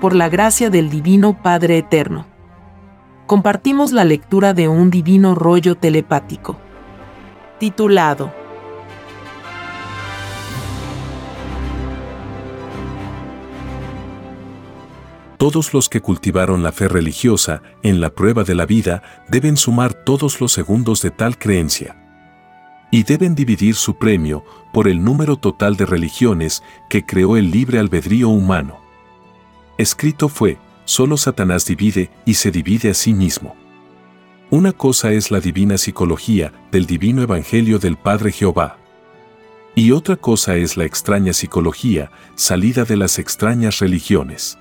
[0.00, 2.26] por la gracia del Divino Padre Eterno.
[3.26, 6.56] Compartimos la lectura de un divino rollo telepático,
[7.58, 8.32] titulado
[15.38, 19.94] Todos los que cultivaron la fe religiosa en la prueba de la vida deben sumar
[19.94, 21.96] todos los segundos de tal creencia.
[22.90, 27.78] Y deben dividir su premio por el número total de religiones que creó el libre
[27.78, 28.87] albedrío humano.
[29.78, 33.56] Escrito fue, solo Satanás divide y se divide a sí mismo.
[34.50, 38.78] Una cosa es la divina psicología del divino evangelio del Padre Jehová.
[39.76, 44.58] Y otra cosa es la extraña psicología salida de las extrañas religiones.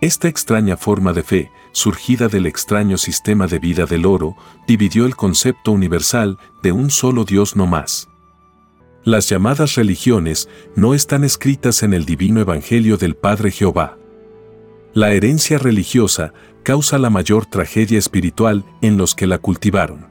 [0.00, 4.36] Esta extraña forma de fe, surgida del extraño sistema de vida del oro,
[4.66, 8.08] dividió el concepto universal de un solo Dios no más.
[9.02, 13.98] Las llamadas religiones no están escritas en el divino Evangelio del Padre Jehová.
[14.94, 20.06] La herencia religiosa causa la mayor tragedia espiritual en los que la cultivaron.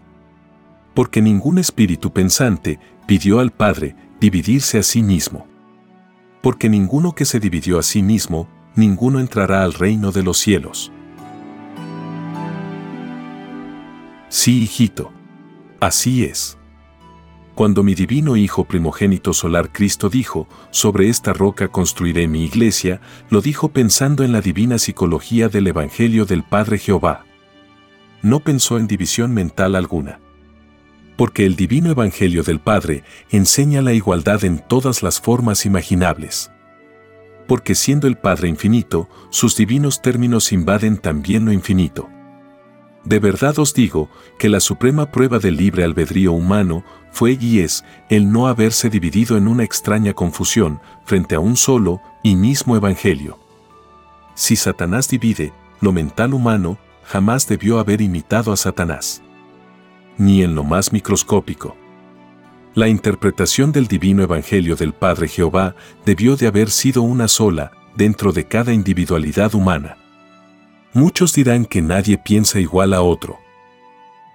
[0.93, 5.47] Porque ningún espíritu pensante pidió al Padre dividirse a sí mismo.
[6.41, 10.91] Porque ninguno que se dividió a sí mismo ninguno entrará al reino de los cielos.
[14.27, 15.13] Sí, hijito.
[15.79, 16.57] Así es.
[17.55, 23.41] Cuando mi divino Hijo primogénito solar Cristo dijo, sobre esta roca construiré mi iglesia, lo
[23.41, 27.25] dijo pensando en la divina psicología del Evangelio del Padre Jehová.
[28.23, 30.19] No pensó en división mental alguna.
[31.15, 36.49] Porque el divino Evangelio del Padre enseña la igualdad en todas las formas imaginables
[37.47, 42.09] porque siendo el Padre infinito, sus divinos términos invaden también lo infinito.
[43.03, 44.09] De verdad os digo
[44.39, 49.37] que la suprema prueba del libre albedrío humano fue y es el no haberse dividido
[49.37, 53.39] en una extraña confusión frente a un solo y mismo Evangelio.
[54.35, 59.21] Si Satanás divide, lo mental humano jamás debió haber imitado a Satanás.
[60.17, 61.75] Ni en lo más microscópico.
[62.73, 65.75] La interpretación del divino Evangelio del Padre Jehová
[66.05, 69.97] debió de haber sido una sola dentro de cada individualidad humana.
[70.93, 73.39] Muchos dirán que nadie piensa igual a otro.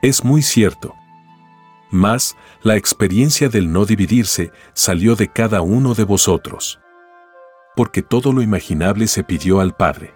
[0.03, 0.95] Es muy cierto.
[1.91, 6.81] Mas, la experiencia del no dividirse salió de cada uno de vosotros.
[7.77, 10.13] Porque todo lo imaginable se pidió al Padre.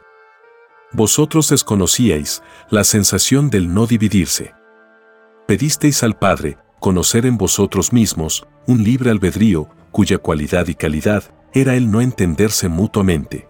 [0.93, 4.53] Vosotros desconocíais la sensación del no dividirse.
[5.47, 11.23] Pedisteis al Padre conocer en vosotros mismos un libre albedrío cuya cualidad y calidad
[11.55, 13.49] era el no entenderse mutuamente.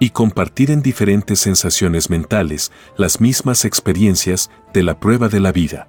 [0.00, 5.88] Y compartir en diferentes sensaciones mentales las mismas experiencias de la prueba de la vida.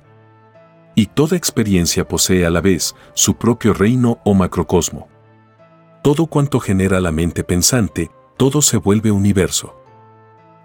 [0.94, 5.08] Y toda experiencia posee a la vez su propio reino o macrocosmo.
[6.04, 9.82] Todo cuanto genera la mente pensante, todo se vuelve universo.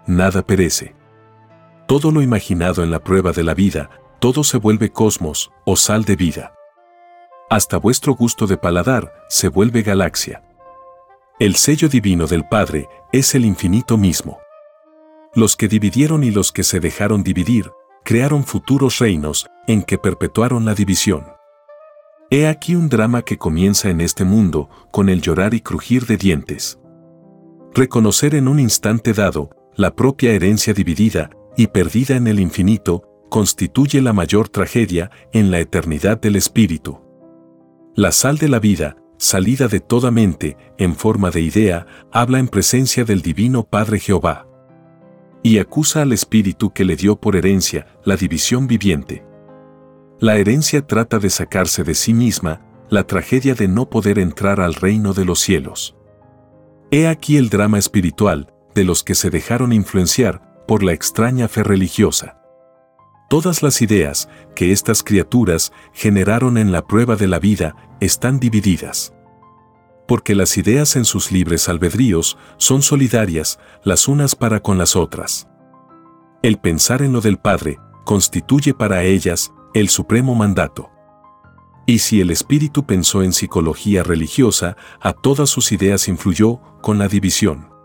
[0.05, 0.93] Nada perece.
[1.87, 6.03] Todo lo imaginado en la prueba de la vida todo se vuelve cosmos o sal
[6.03, 6.53] de vida.
[7.49, 10.43] Hasta vuestro gusto de paladar se vuelve galaxia.
[11.39, 14.39] El sello divino del Padre es el infinito mismo.
[15.35, 17.69] Los que dividieron y los que se dejaron dividir,
[18.03, 21.25] crearon futuros reinos en que perpetuaron la división.
[22.31, 26.17] He aquí un drama que comienza en este mundo con el llorar y crujir de
[26.17, 26.79] dientes.
[27.75, 34.01] Reconocer en un instante dado la propia herencia dividida y perdida en el infinito constituye
[34.01, 36.99] la mayor tragedia en la eternidad del espíritu.
[37.95, 42.47] La sal de la vida, salida de toda mente, en forma de idea, habla en
[42.47, 44.47] presencia del Divino Padre Jehová.
[45.43, 49.23] Y acusa al espíritu que le dio por herencia la división viviente.
[50.19, 54.73] La herencia trata de sacarse de sí misma la tragedia de no poder entrar al
[54.73, 55.95] reino de los cielos.
[56.89, 61.63] He aquí el drama espiritual de los que se dejaron influenciar por la extraña fe
[61.63, 62.41] religiosa.
[63.29, 69.13] Todas las ideas que estas criaturas generaron en la prueba de la vida están divididas.
[70.07, 75.49] Porque las ideas en sus libres albedríos son solidarias las unas para con las otras.
[76.41, 80.89] El pensar en lo del Padre constituye para ellas el supremo mandato.
[81.85, 87.09] Y si el espíritu pensó en psicología religiosa, a todas sus ideas influyó con la
[87.09, 87.76] división.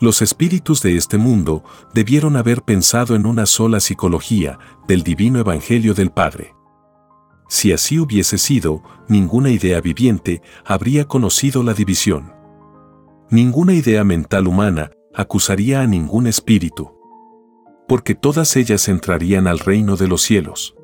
[0.00, 1.62] Los espíritus de este mundo
[1.92, 4.58] debieron haber pensado en una sola psicología
[4.88, 6.54] del divino Evangelio del Padre.
[7.50, 12.32] Si así hubiese sido, ninguna idea viviente habría conocido la división.
[13.28, 16.92] Ninguna idea mental humana acusaría a ningún espíritu.
[17.86, 20.74] Porque todas ellas entrarían al reino de los cielos.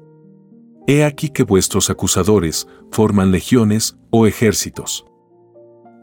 [0.87, 5.07] He aquí que vuestros acusadores forman legiones o ejércitos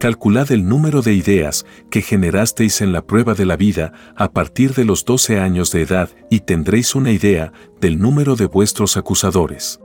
[0.03, 4.73] calculad el número de ideas que generasteis en la prueba de la vida a partir
[4.73, 9.79] de los 12 años de edad y tendréis una idea del número de vuestros acusadores.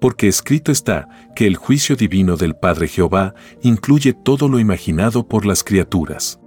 [0.00, 5.44] Porque escrito está que el juicio divino del Padre Jehová incluye todo lo imaginado por
[5.44, 6.40] las criaturas.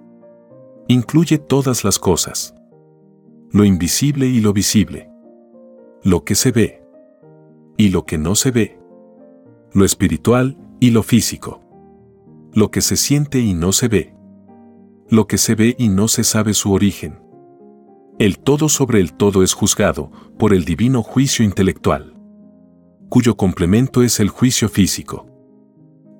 [0.87, 2.55] Incluye todas las cosas.
[3.51, 5.07] Lo invisible y lo visible.
[6.03, 6.81] Lo que se ve.
[7.77, 8.79] Y lo que no se ve.
[9.71, 11.61] Lo espiritual y lo físico.
[12.53, 14.15] Lo que se siente y no se ve.
[15.09, 17.21] Lo que se ve y no se sabe su origen.
[18.19, 22.11] El todo sobre el todo es juzgado por el divino juicio intelectual
[23.11, 25.27] cuyo complemento es el juicio físico,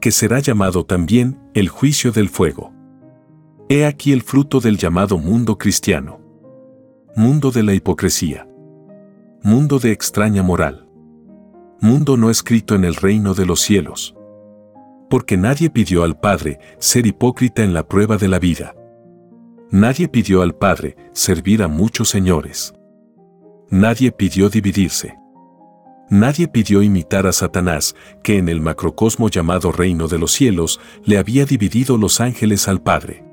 [0.01, 2.74] que será llamado también el juicio del fuego.
[3.69, 6.19] He aquí el fruto del llamado mundo cristiano.
[7.16, 8.45] Mundo de la hipocresía.
[9.42, 10.89] Mundo de extraña moral.
[11.80, 14.13] Mundo no escrito en el reino de los cielos.
[15.11, 18.73] Porque nadie pidió al Padre ser hipócrita en la prueba de la vida.
[19.69, 22.73] Nadie pidió al Padre servir a muchos señores.
[23.69, 25.17] Nadie pidió dividirse.
[26.09, 27.93] Nadie pidió imitar a Satanás,
[28.23, 32.81] que en el macrocosmo llamado reino de los cielos le había dividido los ángeles al
[32.81, 33.25] Padre.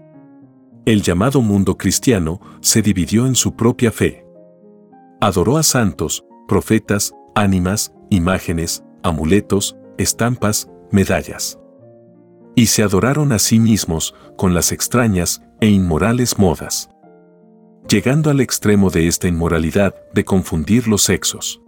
[0.84, 4.26] El llamado mundo cristiano se dividió en su propia fe.
[5.20, 11.56] Adoró a santos, profetas, ánimas, imágenes, amuletos, estampas, medallas.
[12.58, 16.90] Y se adoraron a sí mismos con las extrañas e inmorales modas.
[17.88, 21.60] Llegando al extremo de esta inmoralidad de confundir los sexos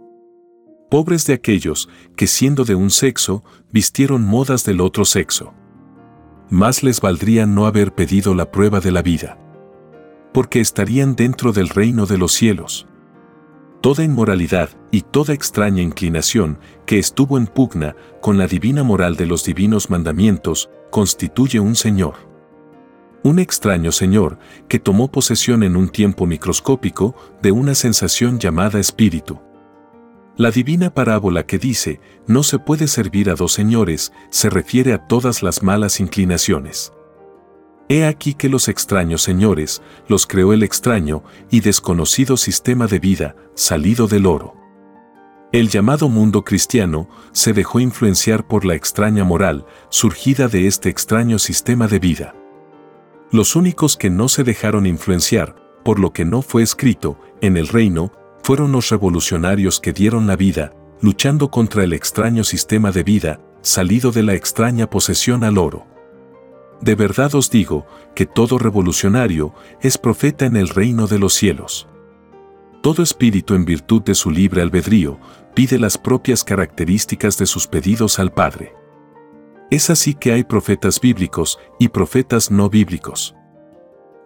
[0.89, 5.53] pobres de aquellos que siendo de un sexo, vistieron modas del otro sexo.
[6.49, 9.39] Más les valdría no haber pedido la prueba de la vida,
[10.33, 12.89] porque estarían dentro del reino de los cielos.
[13.81, 19.25] Toda inmoralidad y toda extraña inclinación que estuvo en pugna con la divina moral de
[19.25, 22.13] los divinos mandamientos constituye un Señor.
[23.23, 24.37] Un extraño Señor
[24.67, 29.41] que tomó posesión en un tiempo microscópico de una sensación llamada espíritu.
[30.37, 35.07] La divina parábola que dice, no se puede servir a dos señores, se refiere a
[35.07, 36.93] todas las malas inclinaciones.
[37.91, 43.35] He aquí que los extraños señores los creó el extraño y desconocido sistema de vida,
[43.53, 44.55] salido del oro.
[45.51, 51.37] El llamado mundo cristiano se dejó influenciar por la extraña moral surgida de este extraño
[51.37, 52.33] sistema de vida.
[53.29, 57.67] Los únicos que no se dejaron influenciar, por lo que no fue escrito, en el
[57.67, 60.71] reino, fueron los revolucionarios que dieron la vida,
[61.01, 65.91] luchando contra el extraño sistema de vida, salido de la extraña posesión al oro.
[66.81, 67.85] De verdad os digo
[68.15, 71.87] que todo revolucionario es profeta en el reino de los cielos.
[72.81, 75.19] Todo espíritu en virtud de su libre albedrío
[75.53, 78.73] pide las propias características de sus pedidos al Padre.
[79.69, 83.35] Es así que hay profetas bíblicos y profetas no bíblicos.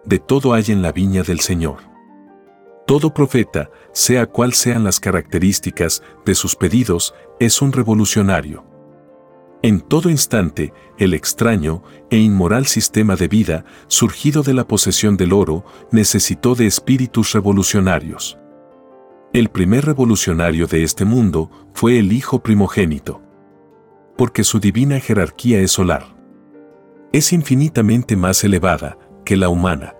[0.06, 1.78] De todo hay en la viña del Señor.
[2.86, 8.64] Todo profeta, sea cual sean las características de sus pedidos, es un revolucionario.
[9.62, 15.32] En todo instante, el extraño e inmoral sistema de vida, surgido de la posesión del
[15.32, 18.38] oro, necesitó de espíritus revolucionarios.
[19.32, 23.22] El primer revolucionario de este mundo fue el Hijo primogénito.
[24.16, 26.16] Porque su divina jerarquía es solar.
[27.12, 29.94] Es infinitamente más elevada que la humana.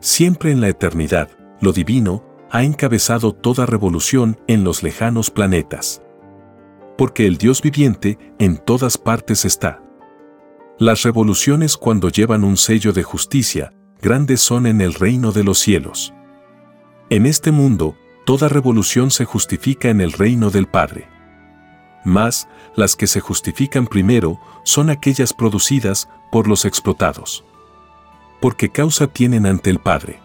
[0.00, 1.30] Siempre en la eternidad,
[1.60, 6.03] lo divino, ha encabezado toda revolución en los lejanos planetas.
[6.96, 9.82] Porque el Dios viviente en todas partes está.
[10.78, 15.58] Las revoluciones cuando llevan un sello de justicia, grandes son en el reino de los
[15.58, 16.12] cielos.
[17.10, 17.96] En este mundo,
[18.26, 21.08] toda revolución se justifica en el reino del Padre.
[22.04, 27.44] Mas, las que se justifican primero son aquellas producidas por los explotados.
[28.40, 30.24] Porque causa tienen ante el Padre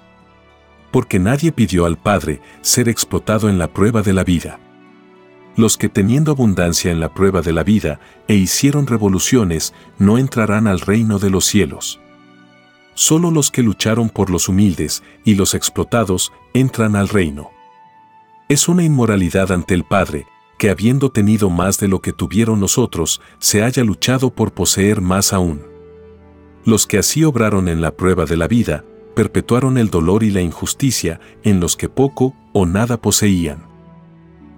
[0.92, 4.60] porque nadie pidió al Padre ser explotado en la prueba de la vida.
[5.60, 8.00] Los que teniendo abundancia en la prueba de la vida
[8.30, 12.00] e hicieron revoluciones no entrarán al reino de los cielos.
[12.94, 17.50] Solo los que lucharon por los humildes y los explotados entran al reino.
[18.48, 23.20] Es una inmoralidad ante el Padre, que habiendo tenido más de lo que tuvieron nosotros,
[23.40, 25.62] se haya luchado por poseer más aún.
[26.64, 30.40] Los que así obraron en la prueba de la vida, perpetuaron el dolor y la
[30.40, 33.69] injusticia en los que poco o nada poseían.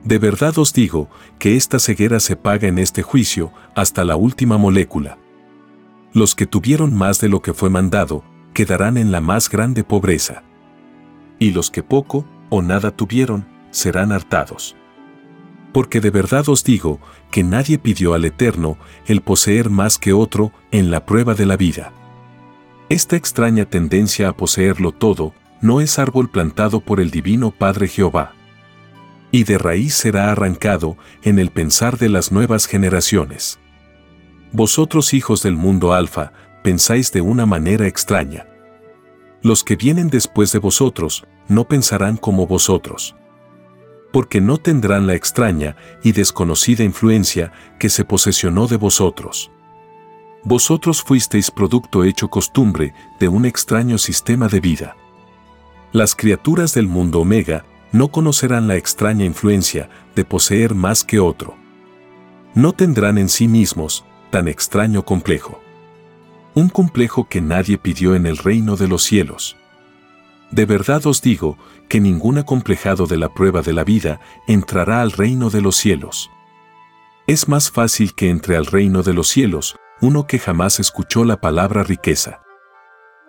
[0.03, 4.58] De verdad os digo que esta ceguera se paga en este juicio hasta la última
[4.58, 5.17] molécula.
[6.13, 10.43] Los que tuvieron más de lo que fue mandado, quedarán en la más grande pobreza.
[11.39, 14.75] Y los que poco o nada tuvieron, serán hartados.
[15.72, 17.00] Porque de verdad os digo
[17.31, 21.55] que nadie pidió al Eterno el poseer más que otro en la prueba de la
[21.55, 21.93] vida.
[22.89, 28.34] Esta extraña tendencia a poseerlo todo no es árbol plantado por el Divino Padre Jehová.
[29.32, 33.60] Y de raíz será arrancado en el pensar de las nuevas generaciones.
[34.52, 36.34] Vosotros hijos del mundo alfa,
[36.64, 38.48] pensáis de una manera extraña.
[39.42, 43.16] Los que vienen después de vosotros no pensarán como vosotros
[44.12, 49.52] porque no tendrán la extraña y desconocida influencia que se posesionó de vosotros.
[50.44, 54.96] Vosotros fuisteis producto hecho costumbre de un extraño sistema de vida.
[55.92, 61.56] Las criaturas del mundo omega no conocerán la extraña influencia de poseer más que otro.
[62.54, 65.62] No tendrán en sí mismos tan extraño complejo.
[66.54, 69.58] Un complejo que nadie pidió en el reino de los cielos.
[70.52, 71.58] De verdad os digo
[71.88, 76.30] que ningún acomplejado de la prueba de la vida entrará al reino de los cielos.
[77.28, 81.40] Es más fácil que entre al reino de los cielos uno que jamás escuchó la
[81.40, 82.42] palabra riqueza.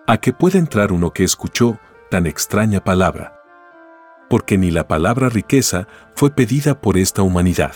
[0.07, 1.78] ¿A qué puede entrar uno que escuchó
[2.11, 3.41] tan extraña palabra?
[4.32, 7.74] Porque ni la palabra riqueza fue pedida por esta humanidad.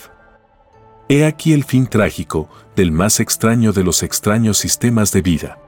[1.06, 5.58] He aquí el fin trágico del más extraño de los extraños sistemas de vida.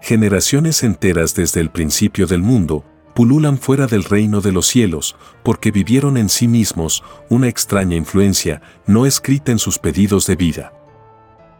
[0.00, 2.84] Generaciones enteras desde el principio del mundo
[3.16, 8.62] pululan fuera del reino de los cielos, porque vivieron en sí mismos una extraña influencia
[8.86, 10.72] no escrita en sus pedidos de vida.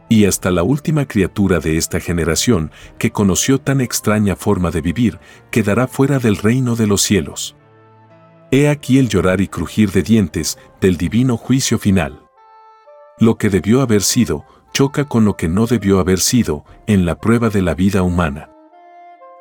[0.08, 5.18] Y hasta la última criatura de esta generación, que conoció tan extraña forma de vivir,
[5.50, 7.55] quedará fuera del reino de los cielos.
[8.50, 12.22] He aquí el llorar y crujir de dientes del divino juicio final.
[13.18, 17.18] Lo que debió haber sido, choca con lo que no debió haber sido en la
[17.18, 18.50] prueba de la vida humana.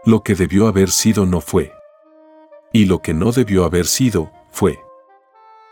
[0.05, 1.71] Lo que debió haber sido no fue
[2.75, 4.77] y lo que no debió haber sido, fue.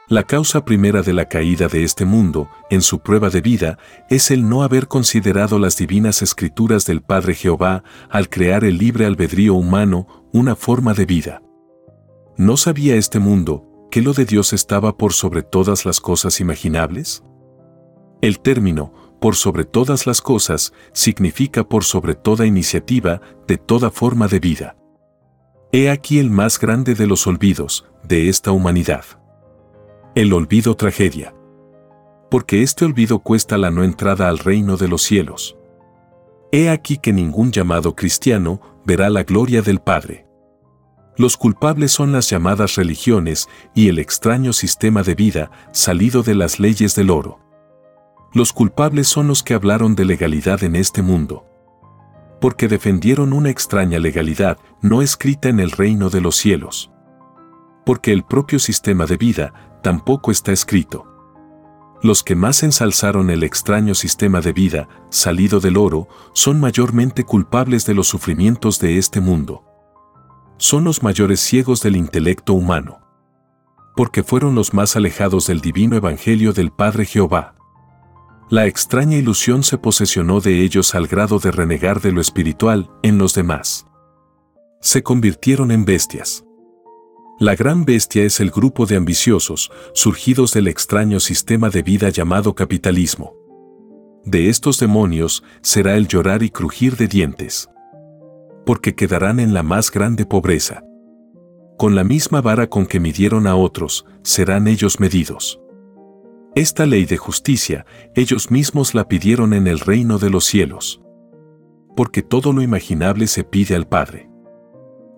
[0.08, 3.78] La causa primera de la caída de este mundo, en su prueba de vida,
[4.10, 9.06] es el no haber considerado las divinas escrituras del Padre Jehová al crear el libre
[9.06, 11.42] albedrío humano una forma de vida.
[12.38, 17.24] ¿No sabía este mundo que lo de Dios estaba por sobre todas las cosas imaginables?
[18.22, 24.28] El término, por sobre todas las cosas, significa por sobre toda iniciativa de toda forma
[24.28, 24.76] de vida.
[25.72, 29.06] He aquí el más grande de los olvidos de esta humanidad.
[30.16, 31.36] El olvido tragedia.
[32.32, 35.56] Porque este olvido cuesta la no entrada al reino de los cielos.
[36.52, 40.26] He aquí que ningún llamado cristiano verá la gloria del Padre.
[41.18, 46.60] Los culpables son las llamadas religiones y el extraño sistema de vida salido de las
[46.60, 47.40] leyes del oro.
[48.34, 51.46] Los culpables son los que hablaron de legalidad en este mundo
[52.44, 56.92] porque defendieron una extraña legalidad no escrita en el reino de los cielos.
[57.86, 61.08] Porque el propio sistema de vida tampoco está escrito.
[62.02, 67.86] Los que más ensalzaron el extraño sistema de vida, salido del oro, son mayormente culpables
[67.86, 69.64] de los sufrimientos de este mundo.
[70.58, 73.00] Son los mayores ciegos del intelecto humano.
[73.96, 77.56] Porque fueron los más alejados del divino evangelio del Padre Jehová.
[78.50, 83.18] La extraña ilusión se posesionó de ellos al grado de renegar de lo espiritual en
[83.18, 83.86] los demás.
[84.82, 86.44] Se convirtieron en bestias.
[87.40, 92.54] La gran bestia es el grupo de ambiciosos, surgidos del extraño sistema de vida llamado
[92.54, 93.34] capitalismo.
[94.24, 97.70] De estos demonios será el llorar y crujir de dientes.
[98.66, 100.84] Porque quedarán en la más grande pobreza.
[101.78, 105.60] Con la misma vara con que midieron a otros, serán ellos medidos.
[106.56, 111.02] Esta ley de justicia, ellos mismos la pidieron en el reino de los cielos.
[111.96, 114.30] Porque todo lo imaginable se pide al Padre,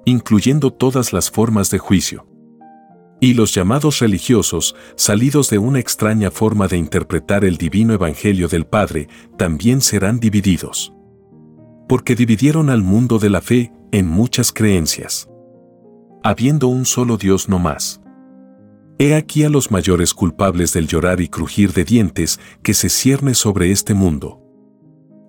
[0.05, 2.25] incluyendo todas las formas de juicio.
[3.19, 8.65] Y los llamados religiosos, salidos de una extraña forma de interpretar el divino evangelio del
[8.65, 10.94] Padre, también serán divididos.
[11.87, 15.29] Porque dividieron al mundo de la fe en muchas creencias.
[16.23, 18.01] Habiendo un solo Dios no más.
[18.97, 23.33] He aquí a los mayores culpables del llorar y crujir de dientes que se cierne
[23.33, 24.41] sobre este mundo.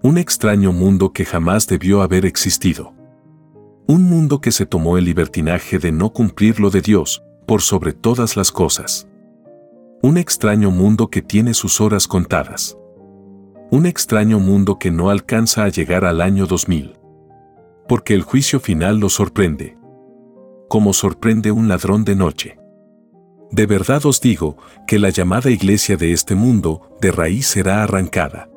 [0.03, 2.95] Un extraño mundo que jamás debió haber existido.
[3.89, 7.93] Un mundo que se tomó el libertinaje de no cumplir lo de Dios, por sobre
[7.93, 9.09] todas las cosas.
[10.03, 12.77] Un extraño mundo que tiene sus horas contadas.
[13.71, 16.99] Un extraño mundo que no alcanza a llegar al año 2000.
[17.89, 19.77] Porque el juicio final lo sorprende.
[20.69, 22.59] Como sorprende un ladrón de noche.
[23.51, 24.57] De verdad os digo
[24.87, 28.49] que la llamada iglesia de este mundo de raíz será arrancada.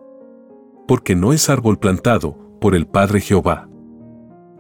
[0.88, 3.68] Porque no es árbol plantado por el Padre Jehová.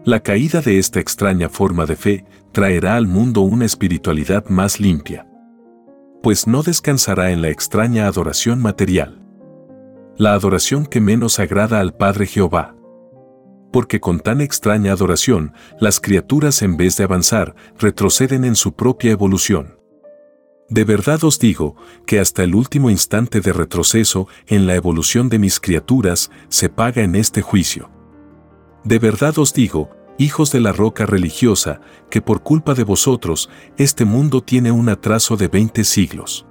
[0.03, 5.25] La caída de esta extraña forma de fe traerá al mundo una espiritualidad más limpia.
[6.21, 9.18] pues no descansará en la extraña adoración material.
[10.19, 12.75] La adoración que menos agrada al Padre Jehová.
[13.71, 19.11] Porque con tan extraña adoración, las criaturas en vez de avanzar, retroceden en su propia
[19.11, 19.79] evolución.
[20.67, 25.39] De verdad os digo que hasta el último instante de retroceso en la evolución de
[25.39, 27.89] mis criaturas se paga en este juicio.
[28.83, 34.03] De verdad os digo hijos de la roca religiosa, que por culpa de vosotros, este
[34.03, 36.45] mundo tiene un atraso de 20 siglos.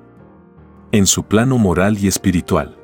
[0.91, 2.78] En su plano moral y espiritual.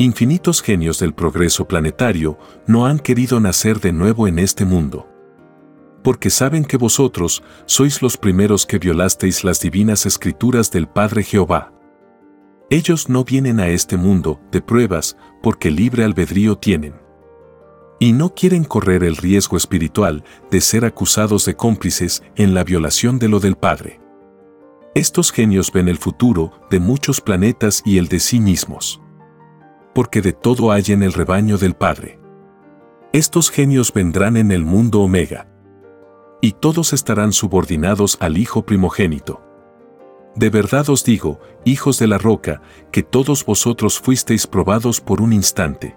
[0.00, 5.06] Infinitos genios del progreso planetario no han querido nacer de nuevo en este mundo.
[6.02, 11.74] Porque saben que vosotros sois los primeros que violasteis las divinas escrituras del Padre Jehová.
[12.70, 16.94] Ellos no vienen a este mundo de pruebas porque libre albedrío tienen
[17.98, 23.18] y no quieren correr el riesgo espiritual de ser acusados de cómplices en la violación
[23.18, 24.00] de lo del Padre.
[24.94, 29.02] Estos genios ven el futuro de muchos planetas y el de sí mismos.
[29.94, 32.18] Porque de todo hay en el rebaño del Padre.
[33.12, 35.48] Estos genios vendrán en el mundo Omega.
[36.40, 39.42] Y todos estarán subordinados al Hijo primogénito.
[40.36, 45.32] De verdad os digo, hijos de la roca, que todos vosotros fuisteis probados por un
[45.32, 45.96] instante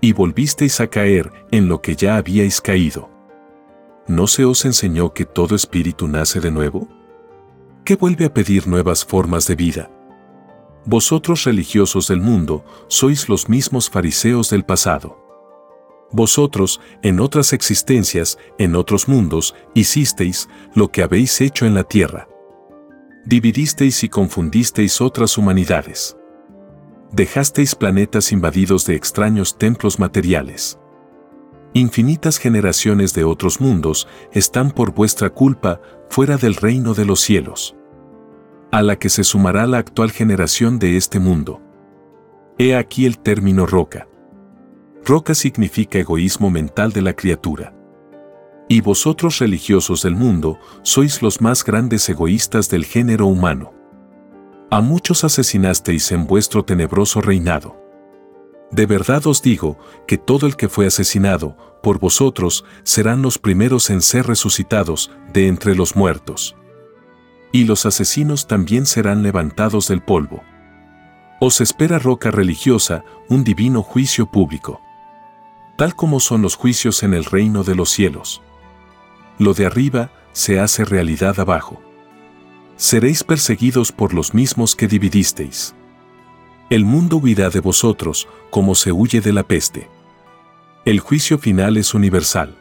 [0.00, 3.10] y volvisteis a caer en lo que ya habíais caído.
[4.06, 6.88] ¿No se os enseñó que todo espíritu nace de nuevo?
[7.84, 9.90] ¿Qué vuelve a pedir nuevas formas de vida?
[10.84, 15.18] Vosotros religiosos del mundo sois los mismos fariseos del pasado.
[16.12, 22.28] Vosotros, en otras existencias, en otros mundos, hicisteis lo que habéis hecho en la tierra.
[23.24, 26.16] Dividisteis y confundisteis otras humanidades
[27.12, 30.78] dejasteis planetas invadidos de extraños templos materiales.
[31.72, 37.76] Infinitas generaciones de otros mundos están por vuestra culpa fuera del reino de los cielos,
[38.72, 41.60] a la que se sumará la actual generación de este mundo.
[42.58, 44.06] He aquí el término roca.
[45.04, 47.74] Roca significa egoísmo mental de la criatura.
[48.68, 53.72] Y vosotros religiosos del mundo sois los más grandes egoístas del género humano.
[54.70, 57.76] A muchos asesinasteis en vuestro tenebroso reinado.
[58.70, 63.90] De verdad os digo que todo el que fue asesinado por vosotros serán los primeros
[63.90, 66.54] en ser resucitados de entre los muertos.
[67.52, 70.42] Y los asesinos también serán levantados del polvo.
[71.40, 74.80] Os espera roca religiosa un divino juicio público.
[75.76, 78.42] Tal como son los juicios en el reino de los cielos.
[79.38, 81.80] Lo de arriba se hace realidad abajo
[82.80, 85.74] seréis perseguidos por los mismos que dividisteis.
[86.70, 89.90] El mundo huirá de vosotros como se huye de la peste.
[90.86, 92.56] El juicio final es universal.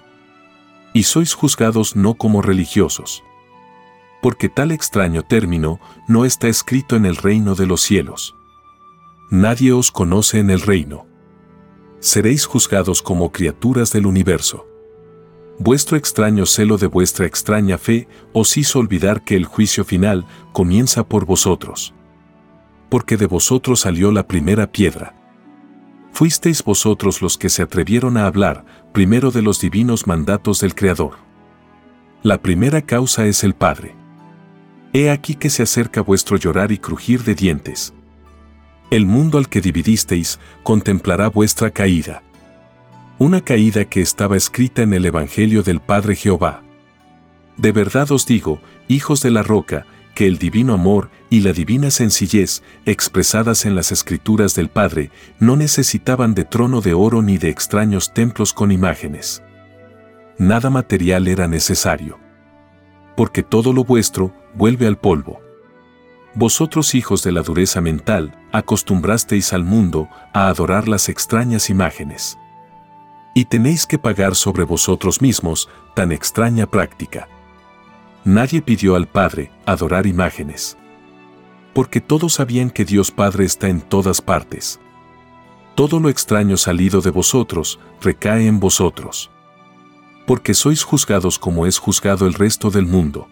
[0.93, 3.23] Y sois juzgados no como religiosos.
[4.21, 8.35] Porque tal extraño término no está escrito en el reino de los cielos.
[9.29, 11.05] Nadie os conoce en el reino.
[11.99, 14.69] Seréis juzgados como criaturas del universo
[15.59, 21.07] vuestro extraño celo de vuestra extraña fe os hizo olvidar que el juicio final comienza
[21.07, 21.93] por vosotros.
[22.89, 25.15] Porque de vosotros salió la primera piedra.
[26.11, 31.17] Fuisteis vosotros los que se atrevieron a hablar primero de los divinos mandatos del Creador.
[32.23, 33.95] La primera causa es el Padre.
[34.93, 37.93] He aquí que se acerca vuestro llorar y crujir de dientes.
[38.89, 42.23] El mundo al que dividisteis contemplará vuestra caída
[43.19, 46.63] una caída que estaba escrita en el Evangelio del Padre Jehová.
[47.57, 51.91] De verdad os digo, hijos de la roca, que el divino amor y la divina
[51.91, 57.49] sencillez expresadas en las escrituras del Padre no necesitaban de trono de oro ni de
[57.49, 59.43] extraños templos con imágenes.
[60.37, 62.17] Nada material era necesario.
[63.17, 65.41] Porque todo lo vuestro vuelve al polvo.
[66.35, 72.37] Vosotros hijos de la dureza mental, acostumbrasteis al mundo a adorar las extrañas imágenes
[73.33, 77.27] y tenéis que pagar sobre vosotros mismos tan extraña práctica.
[78.25, 80.77] Nadie pidió al Padre adorar imágenes.
[81.73, 84.79] Porque todos sabían que Dios Padre está en todas partes.
[85.75, 89.31] Todo lo extraño salido de vosotros recae en vosotros.
[90.25, 93.29] Porque sois juzgados como es juzgado el resto del mundo.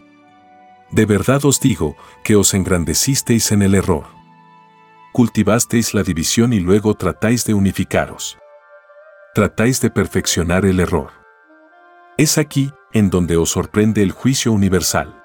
[0.92, 4.06] De verdad os digo que os engrandecisteis en el error.
[5.14, 8.38] Cultivasteis la división y luego tratáis de unificaros
[9.38, 11.12] tratáis de perfeccionar el error.
[12.18, 15.24] Es aquí en donde os sorprende el juicio universal.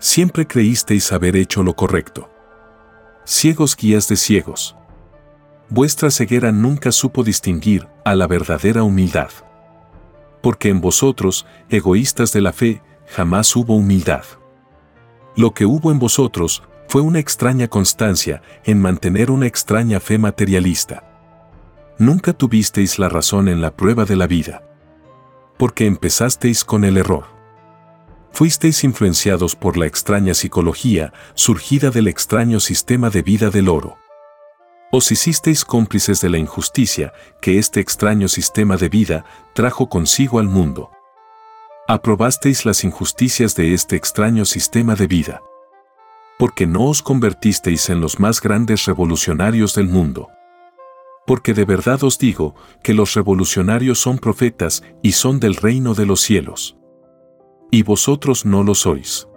[0.00, 2.28] Siempre creísteis haber hecho lo correcto.
[3.24, 4.74] Ciegos guías de ciegos.
[5.68, 9.30] Vuestra ceguera nunca supo distinguir a la verdadera humildad.
[10.42, 14.24] Porque en vosotros, egoístas de la fe, jamás hubo humildad.
[15.34, 21.04] Lo que hubo en vosotros fue una extraña constancia en mantener una extraña fe materialista.
[21.98, 24.62] Nunca tuvisteis la razón en la prueba de la vida.
[25.56, 27.24] Porque empezasteis con el error.
[28.32, 33.96] Fuisteis influenciados por la extraña psicología surgida del extraño sistema de vida del oro.
[34.90, 40.48] Os hicisteis cómplices de la injusticia que este extraño sistema de vida trajo consigo al
[40.48, 40.90] mundo.
[41.92, 45.42] Aprobasteis las injusticias de este extraño sistema de vida.
[46.38, 50.30] Porque no os convertisteis en los más grandes revolucionarios del mundo.
[51.26, 56.06] Porque de verdad os digo que los revolucionarios son profetas y son del reino de
[56.06, 56.78] los cielos.
[57.70, 59.28] Y vosotros no lo sois.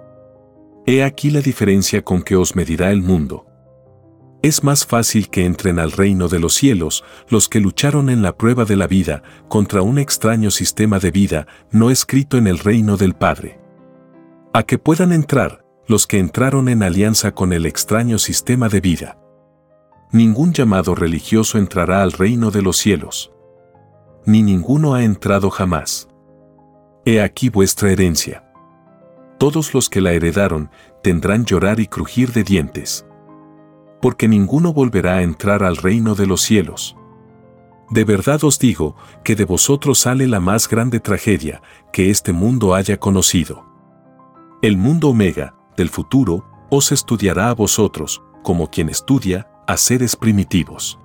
[0.86, 3.46] He aquí la diferencia con que os medirá el mundo
[4.46, 8.38] es más fácil que entren al reino de los cielos los que lucharon en la
[8.38, 12.96] prueba de la vida contra un extraño sistema de vida no escrito en el reino
[12.96, 13.60] del Padre.
[14.54, 19.18] A que puedan entrar los que entraron en alianza con el extraño sistema de vida.
[20.12, 23.32] Ningún llamado religioso entrará al reino de los cielos.
[24.28, 26.08] Ni ninguno ha entrado jamás.
[27.04, 28.44] He aquí vuestra herencia.
[29.40, 30.70] Todos los que la heredaron
[31.02, 33.08] tendrán llorar y crujir de dientes
[34.06, 36.96] porque ninguno volverá a entrar al reino de los cielos.
[37.90, 42.76] De verdad os digo que de vosotros sale la más grande tragedia que este mundo
[42.76, 43.66] haya conocido.
[44.62, 51.00] El mundo omega, del futuro, os estudiará a vosotros, como quien estudia a seres primitivos.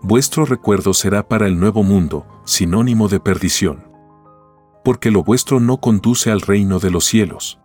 [0.00, 3.88] Vuestro recuerdo será para el nuevo mundo, sinónimo de perdición.
[4.84, 7.58] Porque lo vuestro no conduce al reino de los cielos.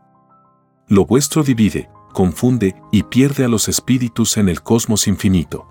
[0.88, 5.70] Lo vuestro divide, confunde y pierde a los espíritus en el cosmos infinito.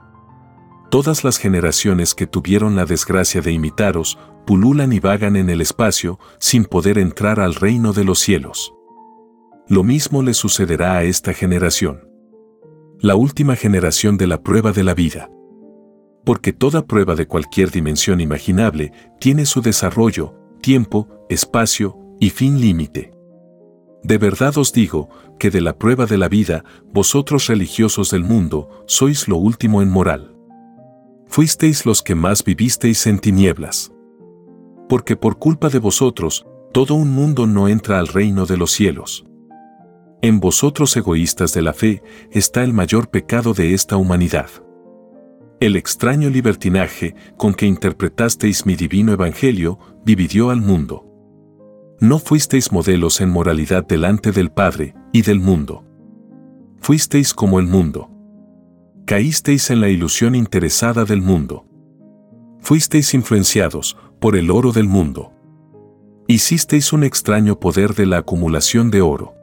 [0.91, 6.19] Todas las generaciones que tuvieron la desgracia de imitaros, pululan y vagan en el espacio
[6.41, 8.73] sin poder entrar al reino de los cielos.
[9.69, 12.09] Lo mismo le sucederá a esta generación.
[12.99, 15.29] La última generación de la prueba de la vida.
[16.25, 20.33] Porque toda prueba de cualquier dimensión imaginable tiene su desarrollo,
[20.63, 23.18] tiempo, espacio y fin límite.
[24.03, 25.09] De verdad os digo
[25.39, 29.91] que de la prueba de la vida, vosotros religiosos del mundo, sois lo último en
[29.91, 30.35] moral.
[31.27, 33.93] Fuisteis los que más vivisteis en tinieblas.
[34.89, 39.27] Porque por culpa de vosotros, todo un mundo no entra al reino de los cielos.
[40.23, 44.49] En vosotros egoístas de la fe está el mayor pecado de esta humanidad.
[45.61, 51.08] El extraño libertinaje con que interpretasteis mi divino evangelio dividió al mundo
[52.01, 55.85] no fuisteis modelos en moralidad delante del Padre y del mundo.
[56.81, 58.09] Fuisteis como el mundo.
[59.05, 61.67] Caísteis en la ilusión interesada del mundo.
[62.61, 65.33] Fuisteis influenciados por el oro del mundo.
[66.29, 69.35] Hicisteis un extraño poder de la acumulación de oro.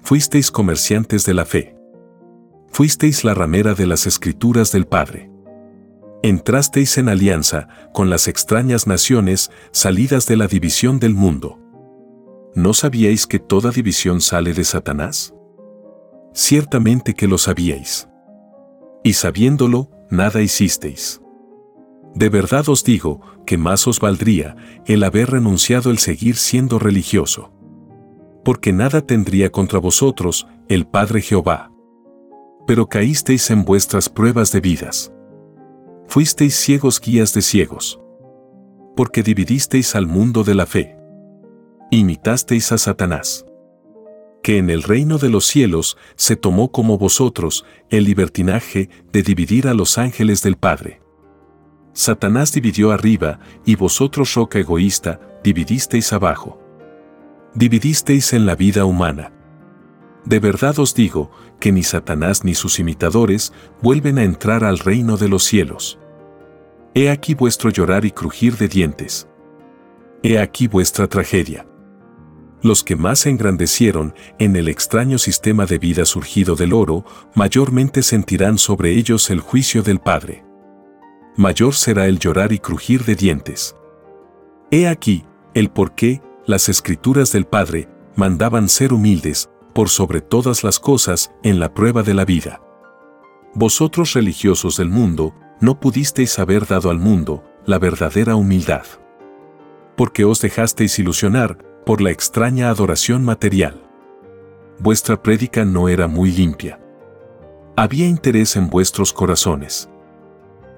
[0.00, 1.76] Fuisteis comerciantes de la fe.
[2.68, 5.30] Fuisteis la ramera de las escrituras del Padre.
[6.22, 11.58] Entrasteis en alianza con las extrañas naciones salidas de la división del mundo.
[12.54, 15.32] ¿No sabíais que toda división sale de Satanás?
[16.34, 18.06] Ciertamente que lo sabíais.
[19.02, 21.22] Y sabiéndolo, nada hicisteis.
[22.14, 27.50] De verdad os digo que más os valdría el haber renunciado el seguir siendo religioso.
[28.44, 31.72] Porque nada tendría contra vosotros el Padre Jehová.
[32.66, 35.12] Pero caísteis en vuestras pruebas de vidas.
[36.10, 38.00] Fuisteis ciegos guías de ciegos.
[38.96, 40.96] Porque dividisteis al mundo de la fe
[41.92, 43.46] imitasteis a Satanás.
[44.42, 49.68] Que en el reino de los cielos se tomó como vosotros el libertinaje de dividir
[49.68, 51.00] a los ángeles del Padre.
[51.92, 56.60] Satanás dividió arriba y vosotros, roca egoísta, dividisteis abajo.
[57.54, 59.32] Dividisteis en la vida humana.
[60.24, 63.52] De verdad os digo que ni Satanás ni sus imitadores
[63.82, 65.98] vuelven a entrar al reino de los cielos.
[66.94, 69.28] He aquí vuestro llorar y crujir de dientes.
[70.22, 71.66] He aquí vuestra tragedia
[72.62, 77.04] los que más se engrandecieron en el extraño sistema de vida surgido del oro,
[77.34, 80.44] mayormente sentirán sobre ellos el juicio del Padre.
[81.36, 83.74] Mayor será el llorar y crujir de dientes.
[84.70, 90.64] He aquí el por qué las escrituras del Padre mandaban ser humildes por sobre todas
[90.64, 92.60] las cosas en la prueba de la vida.
[93.54, 98.84] Vosotros religiosos del mundo, no pudisteis haber dado al mundo la verdadera humildad.
[99.96, 103.82] Porque os dejasteis ilusionar por la extraña adoración material.
[104.78, 106.80] Vuestra prédica no era muy limpia.
[107.76, 109.88] Había interés en vuestros corazones.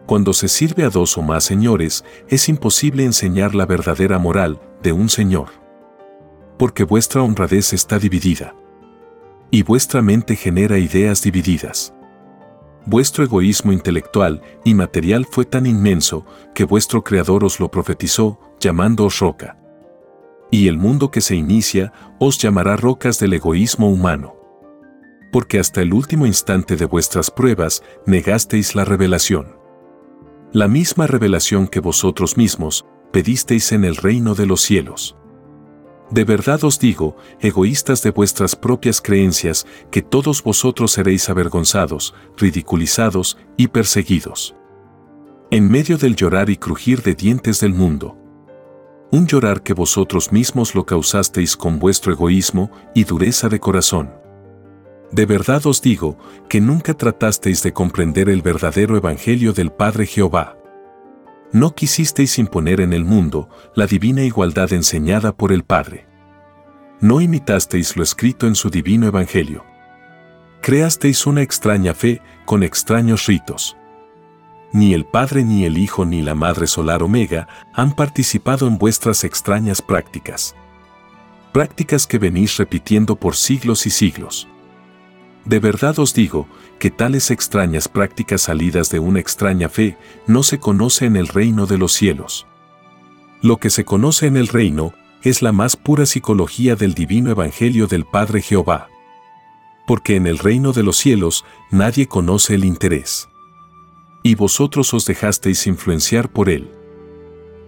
[0.07, 4.93] Cuando se sirve a dos o más señores, es imposible enseñar la verdadera moral de
[4.93, 5.51] un señor.
[6.59, 8.55] Porque vuestra honradez está dividida.
[9.55, 11.93] Y vuestra mente genera ideas divididas.
[12.87, 19.19] Vuestro egoísmo intelectual y material fue tan inmenso que vuestro Creador os lo profetizó, llamándoos
[19.19, 19.59] roca.
[20.51, 24.37] Y el mundo que se inicia os llamará rocas del egoísmo humano.
[25.31, 29.59] Porque hasta el último instante de vuestras pruebas negasteis la revelación.
[30.51, 35.15] La misma revelación que vosotros mismos pedisteis en el reino de los cielos.
[36.13, 43.39] De verdad os digo, egoístas de vuestras propias creencias, que todos vosotros seréis avergonzados, ridiculizados
[43.57, 44.55] y perseguidos.
[45.51, 48.19] En medio del llorar y crujir de dientes del mundo.
[49.11, 54.11] Un llorar que vosotros mismos lo causasteis con vuestro egoísmo y dureza de corazón.
[55.13, 60.59] De verdad os digo que nunca tratasteis de comprender el verdadero Evangelio del Padre Jehová.
[61.53, 66.07] No quisisteis imponer en el mundo la divina igualdad enseñada por el Padre.
[67.01, 69.65] No imitasteis lo escrito en su divino Evangelio.
[70.63, 73.77] Creasteis una extraña fe con extraños ritos.
[74.73, 79.23] Ni el Padre ni el Hijo ni la Madre Solar Omega han participado en vuestras
[79.23, 80.55] extrañas prácticas.
[81.53, 84.49] Prácticas que venís repitiendo por siglos y siglos.
[85.45, 86.47] De verdad os digo
[86.79, 91.67] que tales extrañas prácticas salidas de una extraña fe no se conoce en el reino
[91.67, 92.47] de los cielos.
[93.41, 97.87] Lo que se conoce en el reino es la más pura psicología del divino evangelio
[97.89, 98.89] del Padre Jehová.
[99.87, 103.29] Porque en el reino de los cielos nadie conoce el interés.
[104.23, 106.71] Y vosotros os dejasteis influenciar por él.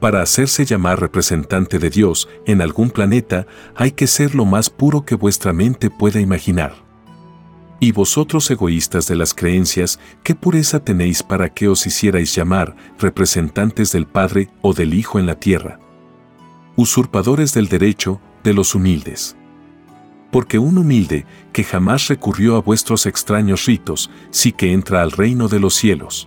[0.00, 5.04] Para hacerse llamar representante de Dios en algún planeta hay que ser lo más puro
[5.04, 6.83] que vuestra mente pueda imaginar.
[7.84, 13.92] Y vosotros egoístas de las creencias, ¿qué pureza tenéis para que os hicierais llamar representantes
[13.92, 15.78] del Padre o del Hijo en la tierra?
[16.76, 19.36] Usurpadores del derecho de los humildes.
[20.30, 25.48] Porque un humilde que jamás recurrió a vuestros extraños ritos, sí que entra al reino
[25.48, 26.26] de los cielos.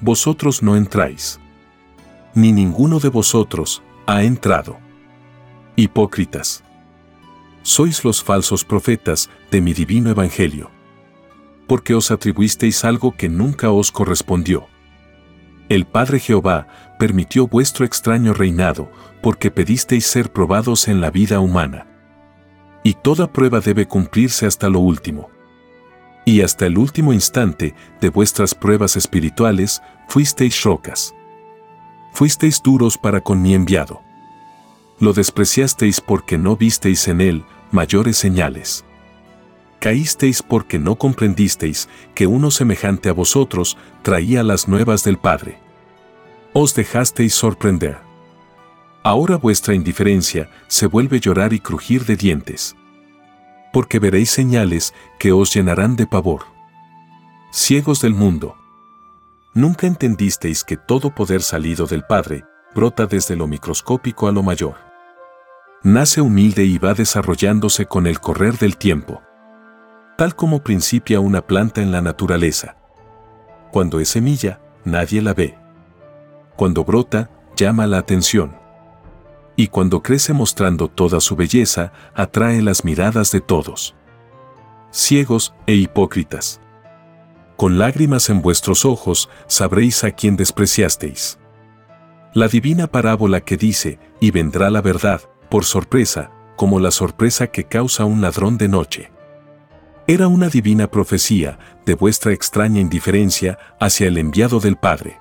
[0.00, 1.40] Vosotros no entráis.
[2.36, 4.78] Ni ninguno de vosotros ha entrado.
[5.74, 6.62] Hipócritas
[7.62, 10.70] sois los falsos profetas de mi divino evangelio.
[11.66, 14.66] Porque os atribuisteis algo que nunca os correspondió.
[15.68, 16.66] El Padre Jehová
[16.98, 18.90] permitió vuestro extraño reinado
[19.22, 21.86] porque pedisteis ser probados en la vida humana.
[22.82, 25.30] Y toda prueba debe cumplirse hasta lo último.
[26.24, 31.14] Y hasta el último instante de vuestras pruebas espirituales fuisteis rocas.
[32.12, 34.02] Fuisteis duros para con mi enviado
[34.98, 38.84] lo despreciasteis porque no visteis en él mayores señales.
[39.80, 45.58] Caísteis porque no comprendisteis que uno semejante a vosotros traía las nuevas del Padre.
[46.52, 47.98] Os dejasteis sorprender.
[49.02, 52.76] Ahora vuestra indiferencia se vuelve llorar y crujir de dientes.
[53.72, 56.44] Porque veréis señales que os llenarán de pavor.
[57.50, 58.56] Ciegos del mundo.
[59.54, 64.92] Nunca entendisteis que todo poder salido del Padre brota desde lo microscópico a lo mayor
[65.82, 69.20] nace humilde y va desarrollándose con el correr del tiempo.
[70.16, 72.76] Tal como principia una planta en la naturaleza.
[73.72, 75.58] Cuando es semilla, nadie la ve.
[76.56, 78.56] Cuando brota, llama la atención.
[79.56, 83.94] Y cuando crece mostrando toda su belleza, atrae las miradas de todos.
[84.92, 86.60] Ciegos e hipócritas.
[87.56, 91.38] Con lágrimas en vuestros ojos sabréis a quién despreciasteis.
[92.34, 97.64] La divina parábola que dice, y vendrá la verdad, por sorpresa, como la sorpresa que
[97.64, 99.12] causa un ladrón de noche.
[100.06, 105.18] Era una divina profecía de vuestra extraña indiferencia hacia el enviado del Padre.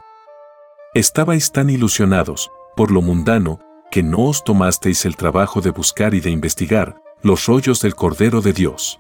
[0.94, 3.60] Estabais tan ilusionados por lo mundano
[3.92, 8.42] que no os tomasteis el trabajo de buscar y de investigar los rollos del Cordero
[8.42, 9.00] de Dios.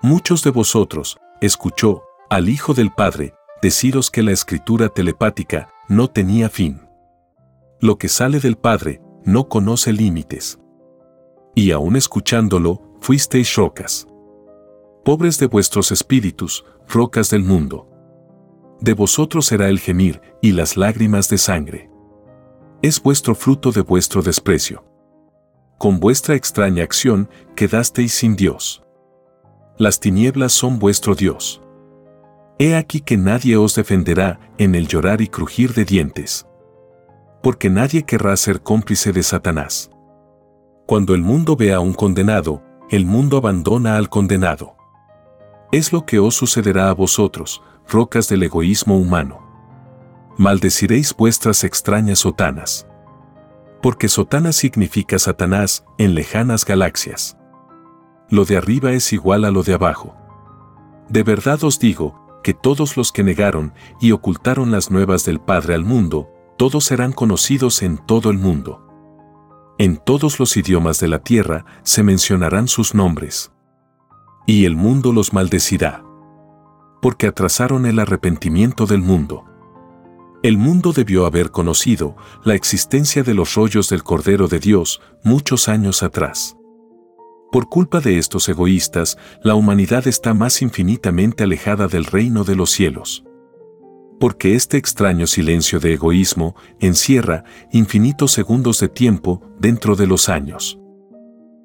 [0.00, 6.48] Muchos de vosotros escuchó al Hijo del Padre deciros que la escritura telepática no tenía
[6.48, 6.87] fin.
[7.80, 10.58] Lo que sale del Padre no conoce límites.
[11.54, 14.08] Y aún escuchándolo, fuisteis rocas.
[15.04, 17.88] Pobres de vuestros espíritus, rocas del mundo.
[18.80, 21.88] De vosotros será el gemir y las lágrimas de sangre.
[22.82, 24.84] Es vuestro fruto de vuestro desprecio.
[25.78, 28.82] Con vuestra extraña acción quedasteis sin Dios.
[29.76, 31.62] Las tinieblas son vuestro Dios.
[32.58, 36.48] He aquí que nadie os defenderá en el llorar y crujir de dientes
[37.48, 39.90] porque nadie querrá ser cómplice de Satanás.
[40.84, 44.76] Cuando el mundo ve a un condenado, el mundo abandona al condenado.
[45.72, 49.40] Es lo que os sucederá a vosotros, rocas del egoísmo humano.
[50.36, 52.86] Maldeciréis vuestras extrañas sotanas.
[53.80, 57.38] Porque sotana significa Satanás en lejanas galaxias.
[58.28, 60.14] Lo de arriba es igual a lo de abajo.
[61.08, 65.74] De verdad os digo, que todos los que negaron y ocultaron las nuevas del Padre
[65.74, 68.84] al mundo, todos serán conocidos en todo el mundo.
[69.78, 73.52] En todos los idiomas de la tierra se mencionarán sus nombres.
[74.44, 76.04] Y el mundo los maldecirá.
[77.00, 79.44] Porque atrasaron el arrepentimiento del mundo.
[80.42, 85.68] El mundo debió haber conocido la existencia de los rollos del Cordero de Dios muchos
[85.68, 86.56] años atrás.
[87.52, 92.70] Por culpa de estos egoístas, la humanidad está más infinitamente alejada del reino de los
[92.70, 93.24] cielos.
[94.18, 100.78] Porque este extraño silencio de egoísmo encierra infinitos segundos de tiempo dentro de los años.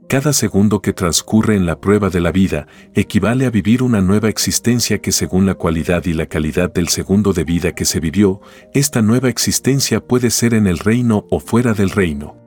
[0.08, 4.30] Cada segundo que transcurre en la prueba de la vida equivale a vivir una nueva
[4.30, 8.39] existencia que según la cualidad y la calidad del segundo de vida que se vivió,
[8.74, 12.38] esta nueva existencia puede ser en el reino o fuera del reino.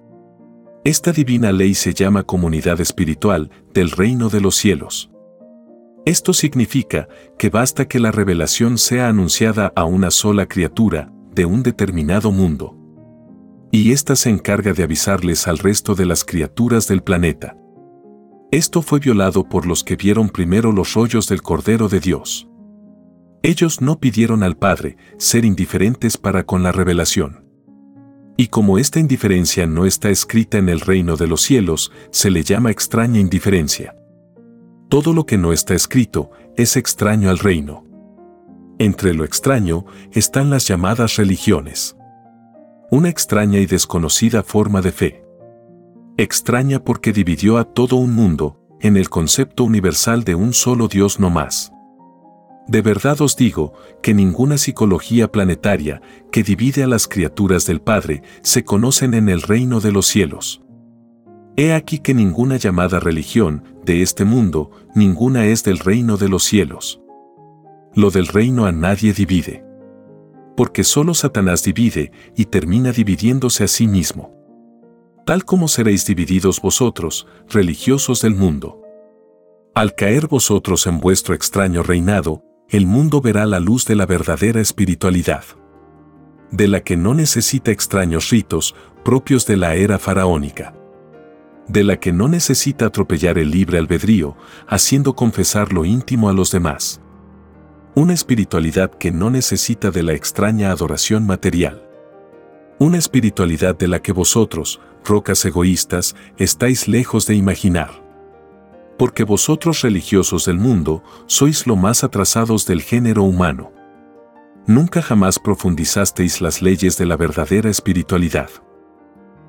[0.84, 5.10] Esta divina ley se llama comunidad espiritual del reino de los cielos.
[6.06, 11.64] Esto significa que basta que la revelación sea anunciada a una sola criatura de un
[11.64, 12.78] determinado mundo.
[13.72, 17.56] Y ésta se encarga de avisarles al resto de las criaturas del planeta.
[18.52, 22.48] Esto fue violado por los que vieron primero los rollos del Cordero de Dios.
[23.42, 27.44] Ellos no pidieron al Padre ser indiferentes para con la revelación.
[28.36, 32.44] Y como esta indiferencia no está escrita en el reino de los cielos, se le
[32.44, 33.96] llama extraña indiferencia.
[34.88, 37.84] Todo lo que no está escrito es extraño al reino.
[38.78, 41.96] Entre lo extraño están las llamadas religiones.
[42.90, 45.24] Una extraña y desconocida forma de fe.
[46.16, 51.18] Extraña porque dividió a todo un mundo en el concepto universal de un solo Dios
[51.18, 51.72] no más.
[52.68, 53.72] De verdad os digo
[54.02, 59.42] que ninguna psicología planetaria que divide a las criaturas del Padre se conocen en el
[59.42, 60.62] reino de los cielos.
[61.58, 66.44] He aquí que ninguna llamada religión de este mundo, ninguna es del reino de los
[66.44, 67.00] cielos.
[67.94, 69.64] Lo del reino a nadie divide.
[70.54, 74.34] Porque solo Satanás divide y termina dividiéndose a sí mismo.
[75.24, 78.82] Tal como seréis divididos vosotros, religiosos del mundo.
[79.74, 84.60] Al caer vosotros en vuestro extraño reinado, el mundo verá la luz de la verdadera
[84.60, 85.44] espiritualidad,
[86.50, 90.74] de la que no necesita extraños ritos propios de la era faraónica,
[91.68, 96.50] de la que no necesita atropellar el libre albedrío, haciendo confesar lo íntimo a los
[96.50, 97.00] demás.
[97.94, 101.82] Una espiritualidad que no necesita de la extraña adoración material.
[102.78, 108.06] Una espiritualidad de la que vosotros, rocas egoístas, estáis lejos de imaginar
[108.96, 113.72] porque vosotros religiosos del mundo sois lo más atrasados del género humano.
[114.66, 118.50] Nunca jamás profundizasteis las leyes de la verdadera espiritualidad.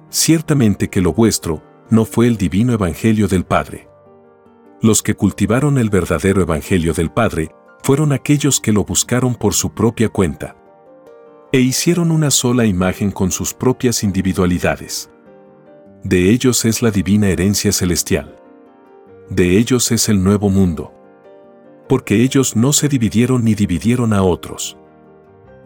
[0.10, 3.88] Ciertamente que lo vuestro no fue el divino Evangelio del Padre.
[4.82, 7.50] Los que cultivaron el verdadero Evangelio del Padre
[7.84, 10.56] fueron aquellos que lo buscaron por su propia cuenta.
[11.52, 15.10] E hicieron una sola imagen con sus propias individualidades.
[16.04, 18.38] De ellos es la divina herencia celestial
[19.30, 20.94] de ellos es el nuevo mundo.
[21.90, 24.78] Porque ellos no se dividieron ni dividieron a otros.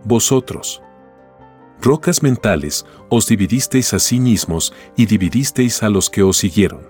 [0.04, 0.82] Vosotros,
[1.82, 6.90] rocas mentales, os dividisteis a sí mismos y dividisteis a los que os siguieron.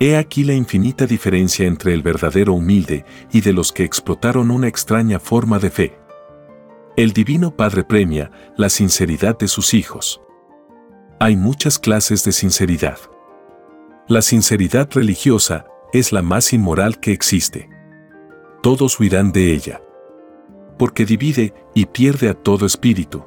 [0.00, 4.66] He aquí la infinita diferencia entre el verdadero humilde y de los que explotaron una
[4.66, 5.98] extraña forma de fe.
[6.96, 10.20] El Divino Padre premia la sinceridad de sus hijos.
[11.20, 12.98] Hay muchas clases de sinceridad.
[14.08, 17.70] La sinceridad religiosa es la más inmoral que existe.
[18.62, 19.80] Todos huirán de ella.
[20.78, 23.24] Porque divide y pierde a todo espíritu.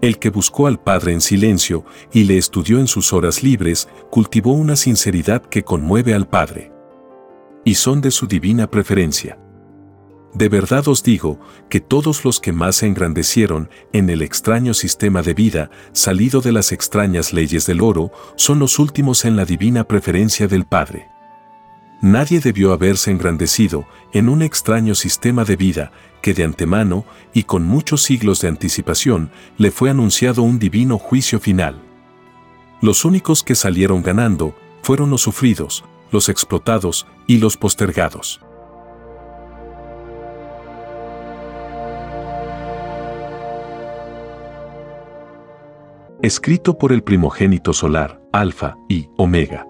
[0.00, 4.52] El que buscó al Padre en silencio y le estudió en sus horas libres, cultivó
[4.52, 6.72] una sinceridad que conmueve al Padre.
[7.64, 9.38] Y son de su divina preferencia.
[10.32, 15.22] De verdad os digo que todos los que más se engrandecieron en el extraño sistema
[15.22, 19.84] de vida salido de las extrañas leyes del oro son los últimos en la divina
[19.84, 21.08] preferencia del Padre.
[22.02, 25.92] Nadie debió haberse engrandecido en un extraño sistema de vida
[26.22, 31.40] que de antemano y con muchos siglos de anticipación le fue anunciado un divino juicio
[31.40, 31.80] final.
[32.80, 38.40] Los únicos que salieron ganando fueron los sufridos, los explotados y los postergados.
[46.22, 49.69] escrito por el primogénito solar, Alfa y Omega.